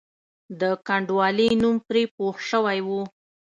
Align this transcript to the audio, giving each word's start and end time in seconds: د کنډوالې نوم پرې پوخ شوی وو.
د 0.59 0.61
کنډوالې 0.87 1.47
نوم 1.61 1.75
پرې 1.87 2.03
پوخ 2.15 2.35
شوی 2.49 2.79
وو. 2.87 3.01